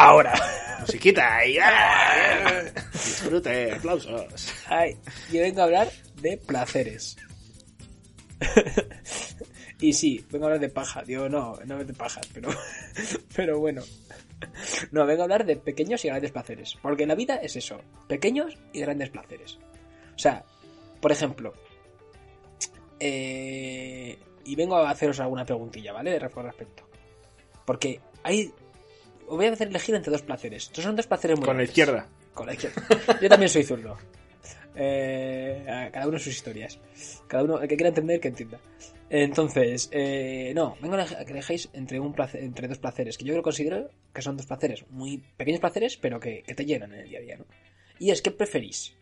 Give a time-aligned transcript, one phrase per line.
[0.00, 0.32] Ahora.
[0.80, 2.62] Musiquita y ¡ah!
[2.92, 4.54] disfrute, aplausos.
[4.66, 4.96] Ay,
[5.30, 5.90] yo vengo a hablar
[6.22, 7.18] de placeres.
[9.80, 11.02] y sí, vengo a hablar de paja.
[11.02, 12.48] Digo, no, no de pajas, pero,
[13.36, 13.82] pero bueno.
[14.90, 16.78] No, vengo a hablar de pequeños y grandes placeres.
[16.80, 19.58] Porque la vida es eso, pequeños y grandes placeres.
[20.14, 20.42] O sea,
[21.02, 21.52] por ejemplo,
[22.98, 26.12] eh, y vengo a haceros alguna preguntilla, ¿vale?
[26.12, 26.88] De respecto.
[27.66, 28.50] Porque hay
[29.36, 30.64] voy a hacer elegir entre dos placeres.
[30.64, 32.06] Estos son dos placeres muy Con la izquierda.
[32.34, 32.82] Con la izquierda.
[33.20, 33.96] Yo también soy zurdo.
[34.74, 36.78] Eh, cada uno sus historias.
[37.26, 38.60] Cada uno, el que quiera entender, que entienda.
[39.08, 43.42] Entonces, eh, no, vengo a que dejéis entre, un entre dos placeres, que yo creo
[43.42, 47.08] considero que son dos placeres, muy pequeños placeres, pero que, que te llenan en el
[47.08, 47.44] día a día, ¿no?
[47.98, 48.94] Y es que preferís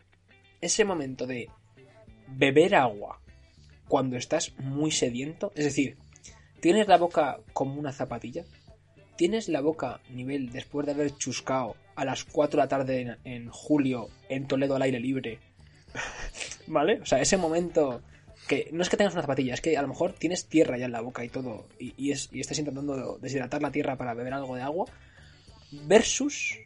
[0.62, 1.50] ese momento de
[2.26, 3.20] beber agua
[3.86, 5.98] cuando estás muy sediento, es decir,
[6.60, 8.44] tienes la boca como una zapatilla,
[9.18, 13.50] tienes la boca nivel después de haber chuscado a las 4 de la tarde en,
[13.50, 15.40] julio en Toledo al aire libre.
[16.68, 17.00] ¿Vale?
[17.00, 18.00] O sea, ese momento
[18.46, 20.86] que no es que tengas una zapatilla, es que a lo mejor tienes tierra ya
[20.86, 24.32] en la boca y todo, y, es, y estás intentando deshidratar la tierra para beber
[24.32, 24.86] algo de agua,
[25.72, 26.56] versus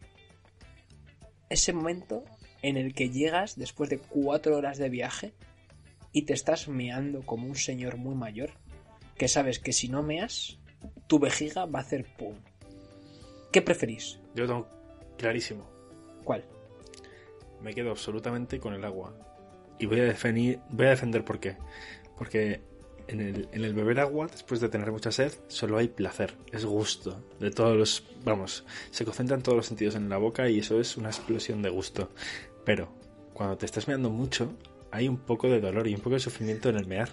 [1.48, 2.22] ese momento
[2.61, 5.32] en el que llegas después de 4 horas de viaje
[6.12, 8.50] y te estás meando como un señor muy mayor,
[9.16, 10.59] que sabes que si no meas,
[11.06, 12.34] tu vejiga va a hacer pum.
[13.50, 14.19] ¿Qué preferís?
[14.34, 14.66] Yo tengo
[15.19, 15.69] clarísimo.
[16.25, 16.44] ¿Cuál?
[17.62, 19.15] Me quedo absolutamente con el agua.
[19.78, 21.56] Y voy a, defender, voy a defender por qué.
[22.16, 22.60] Porque
[23.09, 26.65] en el, en el, beber agua, después de tener mucha sed, solo hay placer, es
[26.65, 27.22] gusto.
[27.41, 28.04] De todos los.
[28.25, 31.71] Vamos, se concentran todos los sentidos en la boca y eso es una explosión de
[31.71, 32.10] gusto.
[32.65, 32.88] Pero
[33.34, 34.53] cuando te estás meando mucho,
[34.92, 37.08] hay un poco de dolor y un poco de sufrimiento en el mear.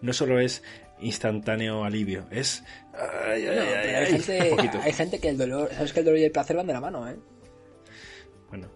[0.00, 0.62] No solo es
[1.00, 2.62] instantáneo alivio, es...
[2.94, 3.42] hay,
[4.92, 5.68] gente, que el dolor...
[5.74, 7.16] Sabes que el dolor y el placer van de la mano, ¿eh?
[8.48, 8.70] Bueno,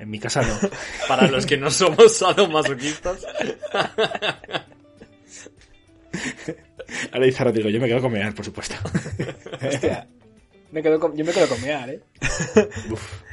[0.00, 0.58] en mi casa no.
[1.08, 3.26] Para los que no somos sadomasoquistas.
[7.12, 8.76] Ahora dice digo, yo me quedo con mear, por supuesto.
[9.68, 10.08] Hostia,
[10.72, 12.02] me quedo con, yo me quedo con mear, ¿eh?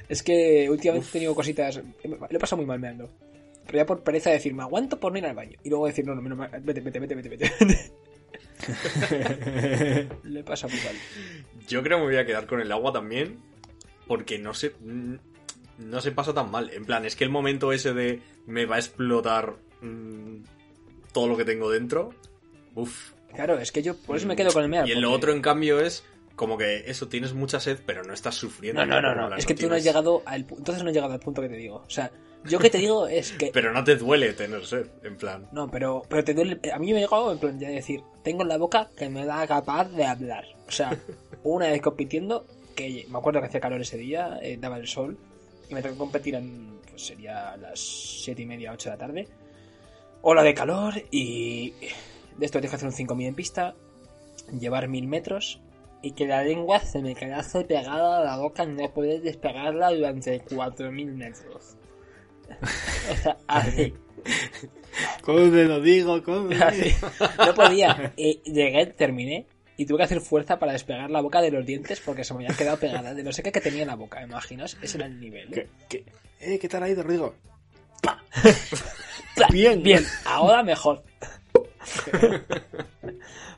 [0.10, 1.78] Es que últimamente he tenido cositas...
[1.78, 3.10] Le he pasado muy mal meando.
[3.66, 5.58] Pero ya por pereza de decir, me aguanto por no ir al baño.
[5.64, 7.52] Y luego decir, no, no, no vete, vete, vete, vete, vete.
[10.24, 10.96] Le pasa muy mal.
[11.68, 13.40] Yo creo que me voy a quedar con el agua también.
[14.08, 14.74] Porque no se.
[15.78, 16.70] No se pasa tan mal.
[16.72, 20.44] En plan, es que el momento ese de me va a explotar mm,
[21.12, 22.14] todo lo que tengo dentro.
[22.76, 23.14] Uff.
[23.34, 24.88] Claro, es que yo por eso me quedo con el mear.
[24.88, 26.06] Y el otro, en cambio, es
[26.36, 28.86] como que eso, tienes mucha sed, pero no estás sufriendo.
[28.86, 29.36] No, no, no, no.
[29.36, 31.56] Es que tú no has llegado al entonces no has llegado al punto que te
[31.56, 31.84] digo.
[31.86, 32.12] O sea,
[32.48, 33.52] yo que te digo es que.
[33.54, 35.48] pero no te duele tener sed, en plan.
[35.52, 36.60] No, pero, pero te duele.
[36.72, 39.26] A mí me ha llegado en plan de decir, tengo en la boca que me
[39.26, 40.46] da capaz de hablar.
[40.68, 40.98] O sea,
[41.44, 42.46] una vez compitiendo,
[42.76, 45.18] que me acuerdo que hacía calor ese día, eh, daba el sol,
[45.70, 46.76] y me tocó competir en.
[46.90, 49.28] Pues sería las 7 y media, 8 de la tarde.
[50.22, 51.74] Ola de calor y.
[52.38, 53.76] De esto tienes que hacer un 5000 en pista,
[54.60, 55.62] llevar 1000 metros
[56.06, 59.92] y que la lengua se me quedase pegada a la boca y no poder despegarla
[59.92, 61.78] durante 4000 metros.
[63.48, 63.94] así.
[65.22, 66.24] ¿Cómo te lo digo?
[66.24, 66.50] ¿Cómo?
[66.50, 68.14] No podía.
[68.16, 69.46] Y llegué, terminé
[69.78, 72.46] y tuve que hacer fuerza para despegar la boca de los dientes porque se me
[72.46, 74.78] había quedado pegada de lo seca que tenía en la boca, imaginas?
[74.82, 75.50] Ese era el nivel.
[75.50, 76.06] ¿Qué, qué,
[76.40, 77.36] eh, ¿qué tal ahí, Rodrigo?
[79.52, 79.84] bien.
[79.84, 81.04] Bien, ahora mejor.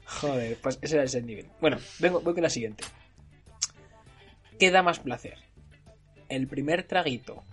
[0.05, 1.47] Joder, pues ese era ese nivel.
[1.61, 2.83] Bueno, vengo, voy con la siguiente.
[4.57, 5.35] ¿Qué da más placer?
[6.29, 7.43] El primer traguito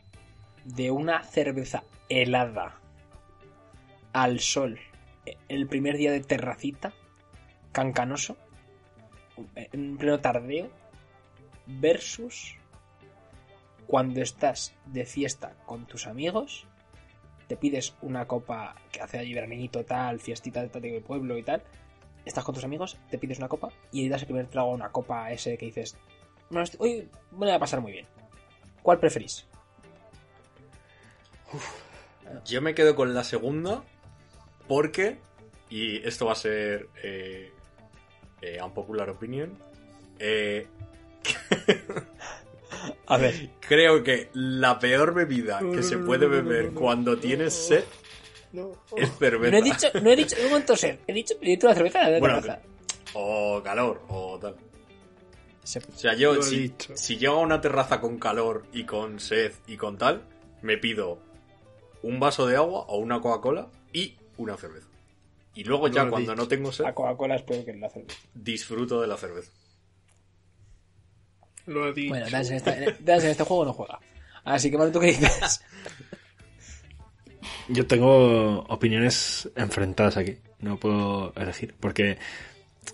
[0.65, 2.81] de una cerveza helada
[4.13, 4.79] al sol
[5.49, 6.93] el primer día de terracita,
[7.73, 8.37] cancanoso,
[9.55, 10.71] en pleno tardeo,
[11.67, 12.57] versus
[13.87, 16.67] cuando estás de fiesta con tus amigos,
[17.47, 21.63] te pides una copa que hace allí veranito tal, fiestita de, de pueblo y tal,
[22.25, 24.93] estás con tus amigos, te pides una copa y das el primer trago a una
[24.93, 25.97] copa ese que dices,
[26.79, 28.07] hoy me voy a pasar muy bien.
[28.83, 29.47] ¿Cuál preferís?
[32.47, 33.83] Yo me quedo con la segunda
[34.69, 35.19] porque,
[35.71, 37.53] y esto va a ser eh,
[38.41, 39.56] eh, unpopular opinion,
[40.19, 40.67] eh,
[43.06, 43.51] A ver.
[43.61, 47.85] creo que la peor bebida que se puede beber cuando tienes sed
[48.97, 49.51] es cerveza.
[49.51, 52.41] No he dicho, no he dicho, un momento sed, he dicho una cerveza de Bueno,
[52.41, 52.61] terraza.
[53.15, 54.56] O calor, o tal.
[55.62, 59.53] Se- O sea, yo, si, si llego a una terraza con calor y con sed
[59.67, 60.23] y con tal,
[60.62, 61.19] me pido
[62.05, 64.87] un vaso de agua o una Coca-Cola y una cerveza.
[65.55, 66.43] Y luego ya cuando dicho.
[66.43, 68.19] no tengo sed, La Coca-Cola es peor que la cerveza.
[68.35, 69.51] disfruto de la cerveza.
[71.67, 72.11] Lo he dicho.
[72.11, 73.99] Bueno, Dance en, Dance en este juego no juega.
[74.45, 75.62] Así que, Manu, ¿tú qué dices?
[77.69, 80.37] Yo tengo opiniones enfrentadas aquí.
[80.61, 81.75] No puedo elegir.
[81.81, 82.19] Porque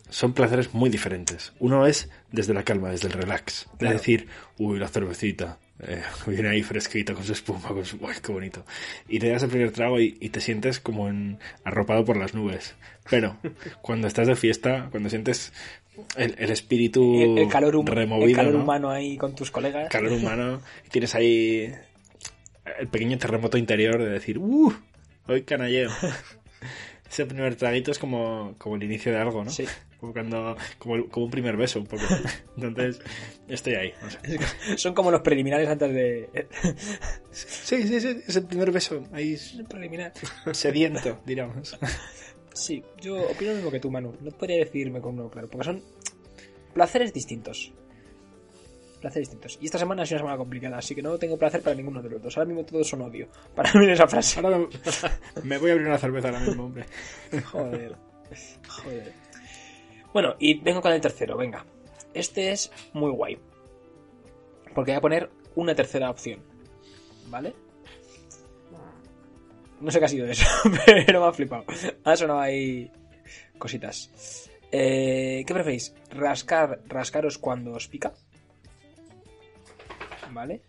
[0.09, 1.53] son placeres muy diferentes.
[1.59, 3.69] Uno es desde la calma, desde el relax.
[3.79, 3.95] Claro.
[3.97, 4.29] Es decir,
[4.59, 5.59] uy, la cervecita.
[5.83, 7.97] eh, viene ahí fresquita con su espuma, con su...
[7.97, 8.65] Uy, qué bonito.
[9.09, 12.35] Y te das el primer trago y, y te sientes como en, arropado por las
[12.35, 12.75] nubes.
[13.09, 13.37] Pero
[13.83, 15.53] cuando estás de fiesta, cuando sientes
[16.17, 18.63] el, el espíritu el, el calor, hum- removido, el calor ¿no?
[18.63, 19.89] humano ahí con tus colegas.
[19.91, 20.61] calor humano,
[20.91, 21.73] tienes ahí
[22.79, 24.73] el pequeño terremoto interior de decir, ¡uh!
[25.27, 25.91] Hoy canalleo.
[27.11, 29.51] Ese primer traguito es como, como el inicio de algo, ¿no?
[29.51, 29.65] Sí.
[29.99, 32.05] Como, cuando, como, el- como un primer beso, un poco.
[32.57, 33.01] Entonces,
[33.49, 33.93] estoy ahí.
[34.01, 34.79] no sé.
[34.79, 36.47] Son como los preliminares antes de.
[37.33, 39.03] Sí, sí, sí, es el primer beso.
[39.13, 40.13] Ahí es Preliminar.
[40.53, 41.77] sediento, diríamos.
[42.55, 44.17] Sí, yo opino lo mismo que tú, Manu.
[44.21, 45.83] No podría decidirme con uno claro, porque son
[46.75, 47.73] placeres distintos.
[49.01, 49.59] Placeres distintos.
[49.61, 52.03] Y esta semana ha sido una semana complicada, así que no tengo placer para ninguno
[52.03, 52.37] de los dos.
[52.37, 53.29] Ahora mismo todos son odio.
[53.55, 54.41] Para mí esa frase.
[54.41, 54.69] Ahora me,
[55.45, 56.85] me voy a abrir una cerveza ahora mismo, hombre.
[57.45, 57.97] Joder.
[58.69, 59.13] Joder.
[60.13, 61.65] Bueno, y vengo con el tercero, venga.
[62.13, 63.39] Este es muy guay.
[64.75, 66.41] Porque voy a poner una tercera opción.
[67.29, 67.55] ¿Vale?
[69.81, 70.47] No sé qué ha sido eso,
[70.85, 71.65] pero me ha flipado.
[72.05, 72.91] Ha sonado ahí
[73.57, 74.51] cositas.
[74.71, 75.95] Eh, ¿Qué preferís?
[76.11, 78.13] ¿Rascar, ¿Rascaros cuando os pica?
[80.33, 80.61] ¿Vale?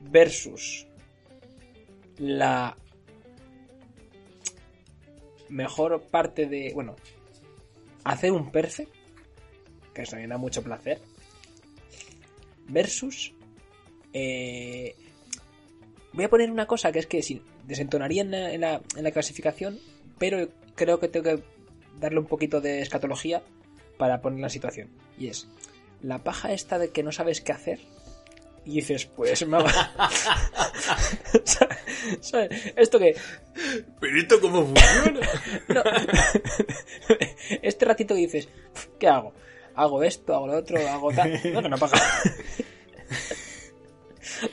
[0.00, 0.86] Versus
[2.18, 2.76] la
[5.48, 6.72] mejor parte de.
[6.74, 6.96] Bueno,
[8.04, 8.90] hacer un perfect,
[9.94, 11.00] que eso me da mucho placer.
[12.68, 13.32] Versus.
[14.12, 14.94] eh,
[16.12, 19.04] voy a poner una cosa que es que sí, desentonaría en la, en la- en
[19.04, 19.78] la clasificación,
[20.18, 21.42] pero creo que tengo que
[21.98, 23.42] darle un poquito de escatología
[23.98, 24.88] para poner la situación.
[25.18, 25.48] Y es
[26.02, 27.80] la paja esta de que no sabes qué hacer.
[28.64, 29.58] Y dices, pues me
[32.20, 32.72] ¿Sabes?
[32.76, 33.16] Esto que
[34.00, 35.20] ¿Pero esto cómo funciona?
[35.68, 35.82] no.
[37.62, 38.48] este ratito que dices,
[38.98, 39.32] ¿qué hago?
[39.74, 41.32] Hago esto, hago lo otro, hago tal.
[41.52, 41.98] No, que no paga.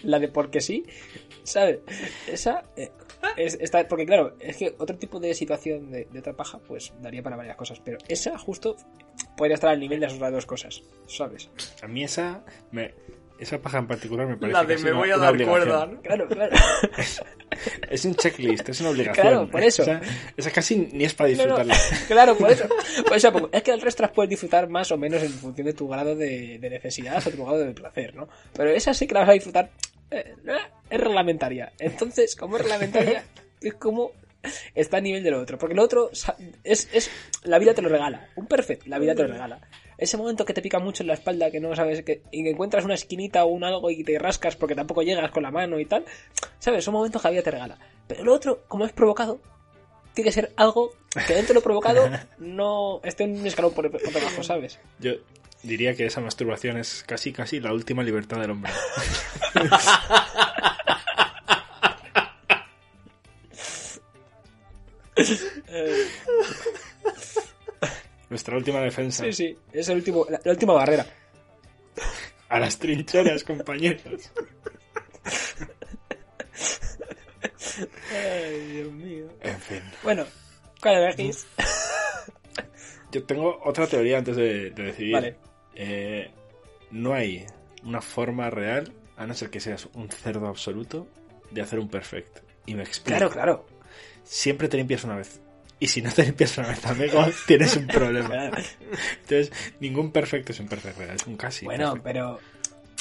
[0.03, 0.85] La de porque sí,
[1.43, 1.79] ¿sabes?
[2.27, 2.63] Esa.
[2.75, 2.91] eh,
[3.35, 6.93] es, está, porque claro, es que otro tipo de situación de, de otra paja, pues
[7.01, 7.81] daría para varias cosas.
[7.83, 8.77] Pero esa justo
[9.39, 11.49] podría estar al nivel de esas otras dos cosas, ¿sabes?
[11.81, 12.93] A mí esa, me,
[13.39, 15.65] esa paja en particular me parece La de casi me una- voy a dar obligación.
[15.65, 16.01] cuerda, ¿no?
[16.01, 16.55] Claro, claro.
[17.89, 19.25] Es un checklist, es una obligación.
[19.27, 19.81] Claro, por eso.
[19.81, 19.99] Esa,
[20.37, 21.75] esa casi ni es para No, no, disfrutarla.
[22.07, 22.67] claro, por eso.
[23.07, 25.73] Por eso es que el resto las puedes disfrutar más o menos en función de
[25.73, 28.29] tu grado de, de necesidad o tu grado de placer, ¿no?
[28.53, 29.71] Pero esa sí que la vas a disfrutar.
[30.11, 30.35] eh,
[30.89, 31.73] es reglamentaria.
[31.79, 33.23] Entonces, como es reglamentaria,
[33.61, 34.11] es como
[34.75, 35.57] está a nivel del otro.
[35.57, 36.11] Porque lo otro
[36.63, 37.11] es, es.
[37.43, 38.29] La vida te lo regala.
[38.35, 39.61] Un perfect, la vida te lo regala.
[39.97, 42.21] Ese momento que te pica mucho en la espalda, que no sabes que.
[42.31, 45.43] y que encuentras una esquinita o un algo y te rascas porque tampoco llegas con
[45.43, 46.05] la mano y tal.
[46.59, 46.83] ¿Sabes?
[46.83, 47.77] Son momentos que la vida te regala.
[48.07, 49.39] Pero lo otro, como es provocado,
[50.13, 50.93] tiene que ser algo
[51.27, 54.79] que dentro de lo provocado no esté en un escalón por, por debajo, ¿sabes?
[54.99, 55.13] Yo
[55.63, 58.71] diría que esa masturbación es casi, casi la última libertad del hombre.
[68.29, 69.23] Nuestra última defensa.
[69.25, 71.05] Sí, sí, es el último, la, la última barrera.
[72.49, 74.31] A las trincheras, compañeros.
[78.11, 79.27] Ay, Dios mío.
[79.41, 79.81] En fin.
[80.03, 80.25] Bueno,
[80.81, 81.47] ¿cuál elegís?
[83.11, 85.13] Yo tengo otra teoría antes de, de decidir.
[85.13, 85.35] Vale.
[85.75, 86.31] Eh,
[86.91, 87.45] no hay
[87.83, 91.07] una forma real, a no ser que seas un cerdo absoluto,
[91.51, 92.39] de hacer un perfect.
[92.65, 93.17] Y me explico.
[93.17, 93.65] Claro, claro.
[94.23, 95.39] Siempre te limpias una vez.
[95.79, 98.51] Y si no te limpias una vez, amigo, tienes un problema.
[99.21, 101.65] Entonces, ningún perfecto es un perfecto es un casi.
[101.65, 102.03] Bueno, perfecto.
[102.03, 102.39] pero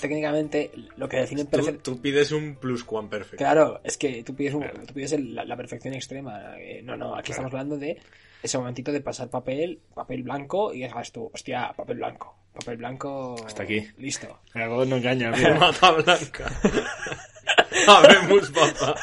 [0.01, 1.83] técnicamente lo que define Tú, perfecto.
[1.93, 3.37] tú pides un plus one perfect.
[3.39, 6.55] Claro, es que tú pides, un- tú pides el- la, la perfección extrema.
[6.59, 7.99] Eh, No, no, aquí estamos hablando de
[8.43, 12.37] ese momentito de pasar papel, papel blanco y hagas tú, hostia, papel blanco.
[12.55, 13.35] Papel blanco.
[13.45, 13.89] Hasta aquí.
[13.99, 14.39] Listo.
[14.55, 15.55] El algodón no engaña, mira.
[15.59, 16.61] Mata blanca.
[17.89, 18.95] Habemos papá.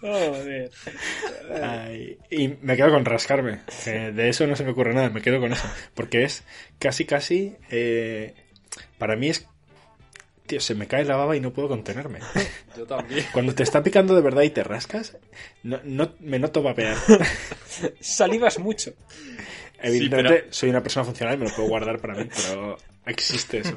[0.00, 0.70] Joder.
[1.62, 3.60] Ay, y me quedo con rascarme.
[3.86, 5.68] de eso no se me ocurre nada, me quedo con eso.
[5.94, 6.44] Porque es
[6.78, 7.56] casi, casi.
[7.70, 8.34] eh,
[8.98, 9.46] para mí es.
[10.46, 12.18] Tío, se me cae la baba y no puedo contenerme.
[12.76, 13.24] Yo también.
[13.32, 15.16] Cuando te está picando de verdad y te rascas,
[15.62, 16.96] no, no- me noto vapear.
[18.00, 18.92] Salivas mucho.
[19.82, 22.76] Evidentemente, pero- soy una persona funcional y me lo puedo guardar para mí, pero
[23.06, 23.76] existe eso.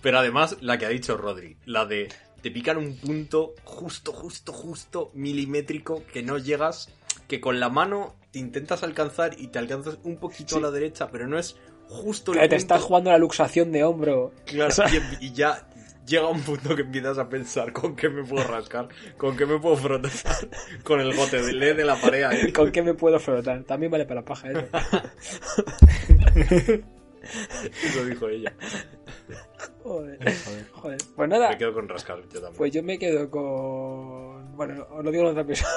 [0.00, 2.08] Pero además, la que ha dicho Rodri, la de
[2.42, 6.90] te pican un punto justo, justo, justo milimétrico que no llegas,
[7.28, 11.08] que con la mano te intentas alcanzar y te alcanzas un poquito a la derecha,
[11.10, 11.56] pero no es
[11.88, 12.56] justo el te punto.
[12.56, 14.32] estás jugando la luxación de hombro.
[14.46, 14.74] Claro,
[15.20, 15.68] y, y ya
[16.06, 19.58] llega un punto que empiezas a pensar con qué me puedo rascar, con qué me
[19.60, 20.10] puedo frotar,
[20.82, 22.24] con el gote de led de la pared.
[22.24, 22.52] ahí.
[22.52, 23.62] ¿Con qué me puedo frotar?
[23.64, 24.68] También vale para la paja, ¿eh?
[27.84, 28.52] Eso dijo ella.
[29.82, 30.18] Joder.
[30.72, 30.98] Joder.
[31.16, 31.50] Pues nada.
[31.50, 32.54] Me quedo con rascar, yo también.
[32.56, 34.56] Pues yo me quedo con.
[34.56, 35.72] Bueno, os lo digo en otra episodio.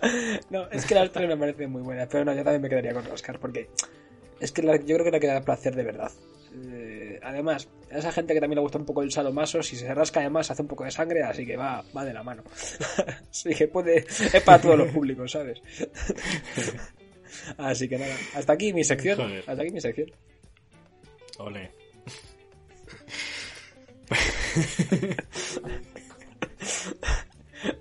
[0.50, 2.92] no, es que las tres me parecen muy buenas, pero no, yo también me quedaría
[2.94, 3.68] con Oscar, porque
[4.40, 6.10] es que la- yo creo que le queda placer de verdad.
[6.70, 9.92] Eh, además, a esa gente que también le gusta un poco el sadomaso, si se
[9.94, 12.42] rasca además hace un poco de sangre, así que va, va de la mano.
[13.30, 15.60] así que puede, es para todos los públicos, ¿sabes?
[17.58, 19.16] así que nada, hasta aquí mi sección.
[19.18, 19.44] Joder.
[19.46, 20.10] Hasta aquí mi sección.
[21.38, 21.70] Ole.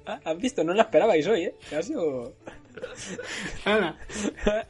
[0.06, 0.64] Ah, ¿Han visto?
[0.64, 1.56] No la esperabais hoy, ¿eh?
[1.76, 2.36] Ha sido...
[3.66, 3.98] ¡Hala!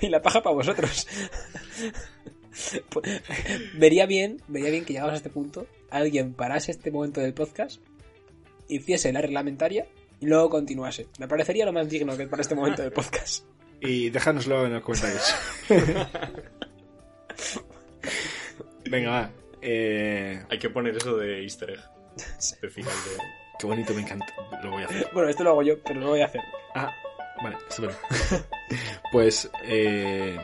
[0.00, 1.06] y la paja para vosotros.
[2.90, 3.22] Pues,
[3.74, 7.80] vería bien, vería bien que llegados a este punto, alguien parase este momento del podcast,
[8.68, 9.86] hiciese la reglamentaria
[10.20, 11.08] y luego continuase.
[11.18, 13.44] Me parecería lo más digno que para este momento del podcast.
[13.80, 15.34] Y déjanoslo en los comentarios.
[18.90, 19.30] Venga, va.
[19.66, 21.80] Eh, Hay que poner eso de easter egg.
[22.62, 23.24] De final de...
[23.58, 24.26] qué bonito, me encanta.
[24.62, 25.08] Lo voy a hacer.
[25.12, 26.42] Bueno, esto lo hago yo, pero lo voy a hacer.
[26.74, 26.92] Ah,
[27.42, 27.96] vale, estupendo.
[29.12, 30.36] pues, eh,